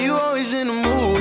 always 0.00 0.54
in 0.54 0.68
the 0.68 0.72
mood. 0.72 1.20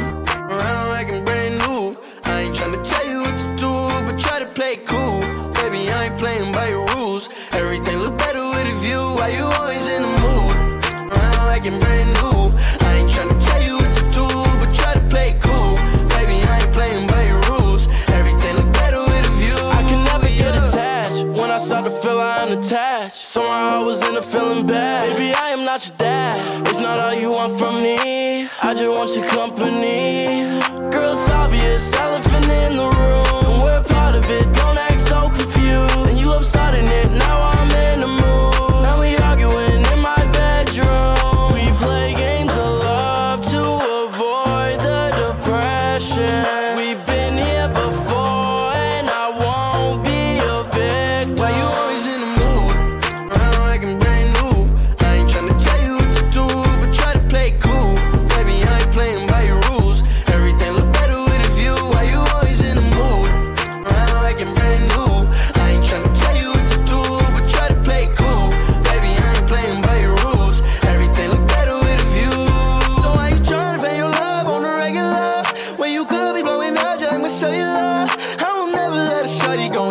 Around 0.49 0.89
like 0.89 1.13
I'm 1.13 1.25
brand 1.25 1.59
new. 1.59 1.93
I 2.23 2.43
ain't 2.43 2.55
tryna 2.55 2.81
tell 2.81 3.05
you 3.05 3.19
what 3.21 3.37
to 3.39 3.55
do, 3.57 3.73
but 4.05 4.17
try 4.17 4.39
to 4.39 4.45
play 4.45 4.73
it 4.73 4.85
cool. 4.85 5.19
Baby, 5.59 5.91
I 5.91 6.05
ain't 6.05 6.17
playing 6.17 6.53
by 6.53 6.69
your 6.69 6.85
rules. 6.95 7.29
Everything 7.51 7.97
look 7.97 8.17
better 8.17 8.39
with 8.39 8.73
a 8.73 8.75
view. 8.79 9.01
Why 9.19 9.27
you 9.37 9.43
always 9.43 9.85
in 9.87 10.01
the 10.03 10.13
mood? 10.23 10.55
Around 11.11 11.45
like 11.51 11.67
I'm 11.67 11.79
brand 11.81 12.13
new. 12.19 12.47
I 12.87 12.95
ain't 12.99 13.11
tryna 13.11 13.37
tell 13.45 13.61
you 13.61 13.75
what 13.75 13.91
to 13.91 14.03
do, 14.17 14.27
but 14.61 14.73
try 14.73 14.93
to 14.93 15.03
play 15.09 15.27
it 15.35 15.41
cool. 15.41 15.75
Baby, 16.15 16.39
I 16.47 16.59
ain't 16.63 16.71
playing 16.71 17.07
by 17.09 17.23
your 17.25 17.41
rules. 17.51 17.87
Everything 18.07 18.55
look 18.55 18.71
better 18.73 19.01
with 19.01 19.27
a 19.27 19.33
view. 19.43 19.59
I 19.79 19.83
can 19.89 20.01
never 20.05 20.29
get 20.29 20.55
attached. 20.55 21.25
When 21.25 21.51
I 21.51 21.57
start 21.57 21.83
to 21.85 21.91
feel 21.91 22.19
I 22.19 22.45
unattached. 22.45 23.25
Somehow 23.25 23.81
I 23.81 23.83
was 23.83 24.01
in 24.07 24.15
a 24.15 24.21
feeling 24.21 24.65
bad. 24.65 25.20
Baby, 25.61 25.69
I 25.69 25.73
am 25.73 25.79
not 25.79 25.87
your 25.87 25.97
dad. 25.97 26.67
It's 26.67 26.79
not 26.79 26.99
all 27.01 27.13
you 27.13 27.31
want 27.33 27.59
from 27.59 27.81
me. 27.81 28.47
I 28.61 28.73
just 28.73 28.87
want 28.87 29.15
your 29.15 29.27
company. 29.29 30.45
Girl, 30.89 31.13
it's 31.13 31.29
obvious, 31.29 31.93
elephant 31.93 32.45
in 32.45 32.75
the 32.75 32.83
room. 32.83 32.90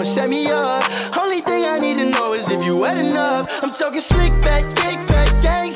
Set 0.05 0.29
me 0.29 0.47
up. 0.47 0.83
Only 1.17 1.41
thing 1.41 1.67
I 1.67 1.79
need 1.79 1.97
to 1.99 2.09
know 2.11 2.33
is 2.33 2.51
if 2.51 2.65
you 2.65 2.77
wet 2.77 2.99
enough. 2.99 3.63
I'm 3.63 3.71
talking 3.71 4.01
slick 4.01 4.33
back, 4.43 4.63
kick 4.77 4.99
back, 5.09 5.43
gang 5.43 5.71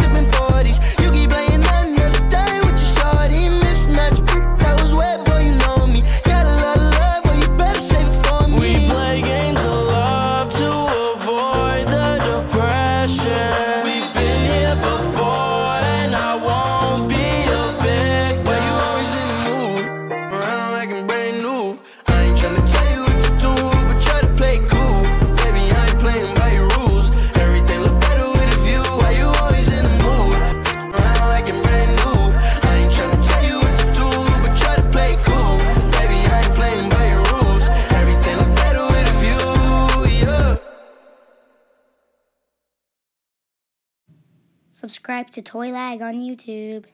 Subscribe 44.75 45.31
to 45.31 45.41
Toy 45.41 45.71
Lag 45.71 46.03
on 46.03 46.19
YouTube. 46.19 46.87